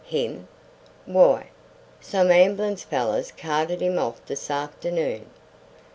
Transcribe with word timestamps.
"Him? 0.03 0.47
Why, 1.05 1.49
some 1.99 2.31
amb'lance 2.31 2.83
fellers 2.83 3.31
carted 3.37 3.81
him 3.81 3.99
off 3.99 4.19
this 4.25 4.49
afternoon. 4.49 5.27